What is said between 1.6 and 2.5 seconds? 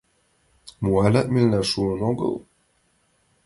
шуын огыл?